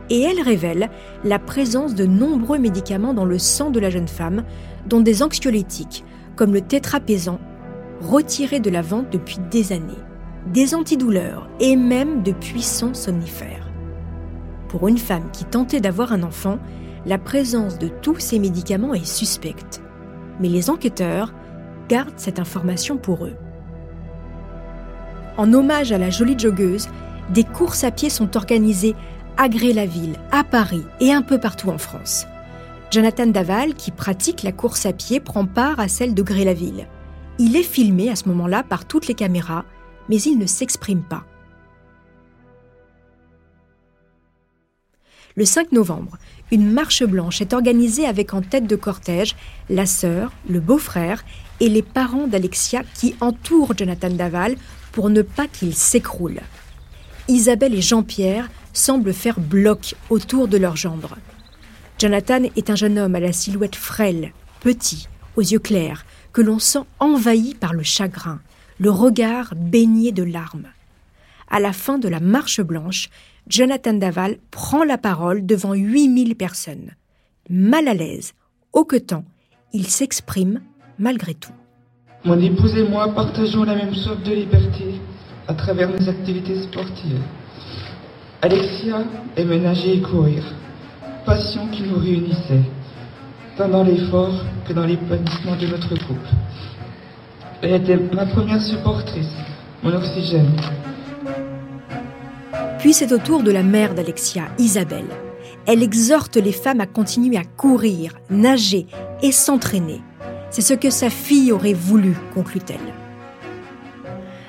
et 0.10 0.22
elle 0.22 0.42
révèle 0.42 0.90
la 1.24 1.40
présence 1.40 1.96
de 1.96 2.06
nombreux 2.06 2.60
médicaments 2.60 3.14
dans 3.14 3.26
le 3.26 3.40
sang 3.40 3.70
de 3.70 3.80
la 3.80 3.90
jeune 3.90 4.08
femme, 4.08 4.44
dont 4.88 5.02
des 5.02 5.22
anxiolytiques 5.22 6.06
comme 6.36 6.54
le 6.54 6.62
tétrapésan, 6.62 7.40
retirés 8.02 8.60
de 8.60 8.70
la 8.70 8.82
vente 8.82 9.10
depuis 9.12 9.40
des 9.52 9.74
années, 9.74 10.04
des 10.54 10.76
antidouleurs 10.76 11.50
et 11.60 11.76
même 11.76 12.24
de 12.24 12.32
puissants 12.32 12.94
somnifères. 12.94 13.70
Pour 14.70 14.88
une 14.88 14.98
femme 14.98 15.30
qui 15.34 15.46
tentait 15.46 15.80
d'avoir 15.80 16.14
un 16.14 16.24
enfant, 16.24 16.60
la 17.06 17.18
présence 17.18 17.80
de 17.80 17.88
tous 17.88 18.20
ces 18.20 18.38
médicaments 18.38 18.94
est 18.94 19.06
suspecte. 19.06 19.82
Mais 20.40 20.50
les 20.50 20.70
enquêteurs 20.70 21.34
gardent 21.90 22.18
cette 22.18 22.40
information 22.40 22.98
pour 22.98 23.26
eux. 23.26 23.36
En 25.38 25.54
hommage 25.54 25.92
à 25.92 25.98
la 25.98 26.10
jolie 26.10 26.38
joggeuse, 26.38 26.90
des 27.30 27.44
courses 27.44 27.84
à 27.84 27.92
pied 27.92 28.10
sont 28.10 28.38
organisées 28.38 28.96
à 29.38 29.50
Gré-la-Ville, 29.50 30.16
à 30.32 30.44
Paris 30.44 30.84
et 31.00 31.14
un 31.14 31.22
peu 31.22 31.40
partout 31.40 31.70
en 31.70 31.78
France. 31.78 32.26
Jonathan 32.90 33.28
Daval, 33.28 33.76
qui 33.76 33.92
pratique 33.92 34.44
la 34.44 34.52
course 34.52 34.86
à 34.86 34.94
pied, 34.94 35.20
prend 35.20 35.46
part 35.46 35.80
à 35.80 35.88
celle 35.88 36.14
de 36.14 36.24
Gré-la-Ville. 36.24 36.88
Il 37.38 37.56
est 37.56 37.64
filmé 37.64 38.10
à 38.10 38.16
ce 38.16 38.28
moment-là 38.30 38.64
par 38.64 38.86
toutes 38.86 39.08
les 39.08 39.14
caméras, 39.14 39.66
mais 40.10 40.18
il 40.22 40.38
ne 40.38 40.46
s'exprime 40.46 41.04
pas. 41.04 41.26
Le 45.36 45.46
5 45.46 45.72
novembre, 45.72 46.18
une 46.52 46.72
marche 46.72 47.04
blanche 47.04 47.42
est 47.42 47.54
organisée 47.54 48.06
avec 48.06 48.34
en 48.34 48.42
tête 48.42 48.68
de 48.68 48.76
cortège 48.76 49.36
la 49.70 49.86
sœur, 49.86 50.32
le 50.50 50.60
beau-frère 50.60 51.26
et 51.60 51.70
les 51.70 51.82
parents 51.82 52.28
d'Alexia 52.28 52.84
qui 52.94 53.16
entourent 53.20 53.78
Jonathan 53.78 54.10
Daval 54.10 54.56
pour 54.92 55.10
ne 55.10 55.22
pas 55.22 55.48
qu'il 55.48 55.76
s'écroule. 55.76 56.40
Isabelle 57.28 57.76
et 57.76 57.82
Jean-Pierre 57.82 58.50
semblent 58.72 59.14
faire 59.14 59.40
bloc 59.40 59.96
autour 60.10 60.48
de 60.48 60.58
leur 60.58 60.76
gendre. 60.76 61.18
Jonathan 62.00 62.44
est 62.56 62.70
un 62.70 62.76
jeune 62.76 62.98
homme 62.98 63.16
à 63.16 63.20
la 63.20 63.34
silhouette 63.34 63.76
frêle, 63.76 64.32
petit, 64.62 65.08
aux 65.36 65.42
yeux 65.42 65.60
clairs, 65.60 66.06
que 66.32 66.42
l'on 66.42 66.60
sent 66.60 66.84
envahi 67.00 67.56
par 67.56 67.74
le 67.74 67.84
chagrin, 67.84 68.40
le 68.80 68.92
regard 68.92 69.54
baigné 69.56 70.12
de 70.12 70.24
larmes. 70.24 70.68
À 71.50 71.60
la 71.60 71.74
fin 71.74 71.98
de 71.98 72.08
la 72.08 72.20
marche 72.20 72.62
blanche, 72.62 73.10
Jonathan 73.50 73.94
Daval 73.94 74.38
prend 74.52 74.84
la 74.84 74.98
parole 74.98 75.46
devant 75.46 75.74
8000 75.74 76.36
personnes. 76.36 76.92
Mal 77.50 77.88
à 77.88 77.94
l'aise, 77.94 78.34
hoquetant, 78.74 79.24
il 79.72 79.88
s'exprime 79.88 80.60
malgré 81.00 81.34
tout. 81.34 81.54
Mon 82.26 82.38
épouse 82.42 82.76
et 82.76 82.84
moi 82.84 83.08
partageons 83.14 83.64
la 83.64 83.76
même 83.76 83.94
soif 83.94 84.22
de 84.24 84.34
liberté 84.34 85.00
à 85.48 85.54
travers 85.54 85.90
nos 85.90 86.10
activités 86.10 86.62
sportives. 86.64 87.22
Alexia 88.42 89.06
aime 89.38 89.62
nager 89.62 89.96
et 89.96 90.02
courir, 90.02 90.44
passion 91.26 91.68
qui 91.68 91.84
nous 91.84 92.00
réunissait, 92.00 92.64
tant 93.56 93.70
dans 93.70 93.84
l'effort 93.84 94.44
que 94.68 94.74
dans 94.74 94.86
l'épanouissement 94.86 95.56
de 95.56 95.68
notre 95.68 95.96
couple. 96.06 96.30
Elle 97.62 97.76
était 97.76 97.98
ma 98.14 98.26
première 98.26 98.62
supportrice, 98.62 99.32
mon 99.84 99.94
oxygène, 99.94 100.52
puis 102.80 102.94
c'est 102.94 103.12
au 103.12 103.18
tour 103.18 103.44
de 103.44 103.52
la 103.52 103.64
mère 103.64 103.96
d'Alexia, 103.96 104.44
Isabelle. 104.58 105.08
Elle 105.66 105.84
exhorte 105.84 106.38
les 106.38 106.52
femmes 106.52 106.82
à 106.82 106.86
continuer 106.86 107.38
à 107.38 107.44
courir, 107.44 108.14
nager 108.30 108.88
et 109.22 109.32
s'entraîner. 109.32 110.02
C'est 110.50 110.62
ce 110.62 110.74
que 110.74 110.90
sa 110.90 111.10
fille 111.10 111.52
aurait 111.52 111.74
voulu, 111.74 112.16
conclut-elle. 112.34 112.78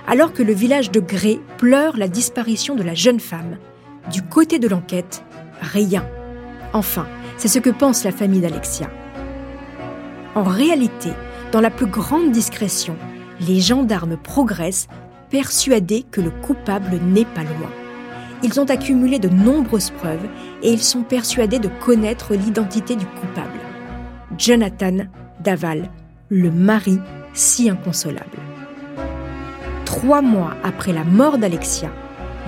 Alors 0.06 0.32
que 0.32 0.42
le 0.42 0.52
village 0.52 0.90
de 0.90 1.00
Gré 1.00 1.40
pleure 1.58 1.96
la 1.96 2.08
disparition 2.08 2.74
de 2.74 2.82
la 2.82 2.94
jeune 2.94 3.20
femme, 3.20 3.58
du 4.12 4.22
côté 4.22 4.58
de 4.58 4.68
l'enquête, 4.68 5.24
rien. 5.60 6.06
Enfin, 6.72 7.06
c'est 7.36 7.48
ce 7.48 7.58
que 7.58 7.70
pense 7.70 8.04
la 8.04 8.12
famille 8.12 8.40
d'Alexia. 8.40 8.88
En 10.34 10.44
réalité, 10.44 11.10
dans 11.52 11.60
la 11.60 11.70
plus 11.70 11.86
grande 11.86 12.30
discrétion, 12.30 12.96
les 13.40 13.60
gendarmes 13.60 14.16
progressent, 14.16 14.88
persuadés 15.30 16.04
que 16.10 16.20
le 16.20 16.30
coupable 16.30 17.00
n'est 17.04 17.24
pas 17.24 17.42
loin. 17.42 17.70
Ils 18.42 18.60
ont 18.60 18.64
accumulé 18.64 19.18
de 19.18 19.28
nombreuses 19.28 19.90
preuves 19.90 20.28
et 20.62 20.70
ils 20.70 20.82
sont 20.82 21.02
persuadés 21.02 21.58
de 21.58 21.68
connaître 21.84 22.34
l'identité 22.34 22.94
du 22.94 23.06
coupable. 23.06 23.58
Jonathan 24.36 24.98
Daval, 25.42 25.90
le 26.28 26.50
mari 26.50 26.98
si 27.32 27.68
inconsolable. 27.68 28.38
Trois 29.84 30.22
mois 30.22 30.54
après 30.62 30.92
la 30.92 31.04
mort 31.04 31.38
d'Alexia, 31.38 31.90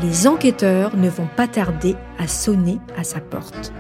les 0.03 0.27
enquêteurs 0.27 0.97
ne 0.97 1.09
vont 1.09 1.29
pas 1.37 1.49
tarder 1.49 1.97
à 2.19 2.29
sonner 2.29 2.79
à 2.97 3.05
sa 3.05 3.21
porte. 3.21 3.73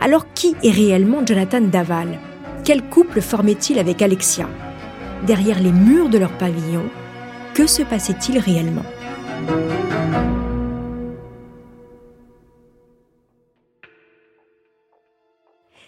Alors 0.00 0.32
qui 0.34 0.56
est 0.62 0.70
réellement 0.70 1.24
Jonathan 1.24 1.60
Daval? 1.60 2.18
Quel 2.64 2.82
couple 2.82 3.20
formait-il 3.20 3.78
avec 3.78 4.02
Alexia? 4.02 4.48
Derrière 5.26 5.60
les 5.60 5.72
murs 5.72 6.08
de 6.08 6.18
leur 6.18 6.32
pavillon, 6.32 6.84
que 7.54 7.66
se 7.66 7.82
passait-il 7.82 8.38
réellement? 8.38 8.84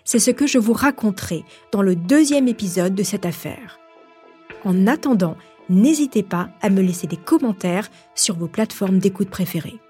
C'est 0.05 0.19
ce 0.19 0.31
que 0.31 0.47
je 0.47 0.59
vous 0.59 0.75
raconterai 0.75 1.45
dans 1.73 1.83
le 1.83 1.97
deuxième 1.97 2.47
épisode 2.47 2.95
de 2.95 3.03
cette 3.03 3.25
affaire. 3.25 3.79
En 4.65 4.87
attendant, 4.87 5.37
n'hésitez 5.71 6.23
pas 6.23 6.51
à 6.61 6.69
me 6.69 6.83
laisser 6.83 7.07
des 7.07 7.17
commentaires 7.17 7.91
sur 8.15 8.37
vos 8.37 8.49
plateformes 8.49 8.99
d'écoute 8.99 9.31
préférées. 9.31 9.81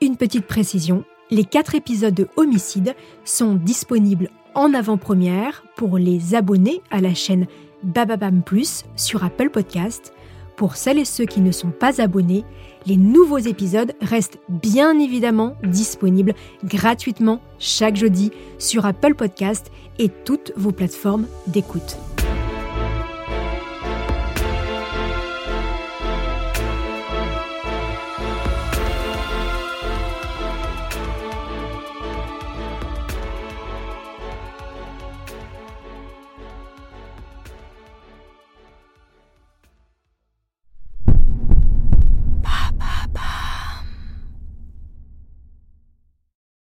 Une 0.00 0.16
petite 0.16 0.46
précision, 0.46 1.04
les 1.30 1.44
quatre 1.44 1.74
épisodes 1.74 2.14
de 2.14 2.28
Homicide 2.36 2.94
sont 3.24 3.54
disponibles 3.54 4.30
en 4.54 4.72
avant-première 4.72 5.64
pour 5.76 5.98
les 5.98 6.34
abonnés 6.34 6.80
à 6.90 7.00
la 7.02 7.14
chaîne 7.14 7.46
Bababam 7.82 8.42
Plus 8.42 8.84
sur 8.96 9.22
Apple 9.22 9.50
Podcast. 9.50 10.14
Pour 10.56 10.76
celles 10.76 10.98
et 10.98 11.04
ceux 11.04 11.26
qui 11.26 11.40
ne 11.40 11.52
sont 11.52 11.70
pas 11.70 12.00
abonnés, 12.00 12.44
les 12.86 12.96
nouveaux 12.96 13.38
épisodes 13.38 13.92
restent 14.00 14.38
bien 14.48 14.98
évidemment 14.98 15.54
disponibles 15.62 16.34
gratuitement 16.64 17.40
chaque 17.58 17.96
jeudi 17.96 18.30
sur 18.58 18.86
Apple 18.86 19.14
Podcast 19.14 19.70
et 19.98 20.08
toutes 20.08 20.52
vos 20.56 20.72
plateformes 20.72 21.26
d'écoute. 21.46 21.98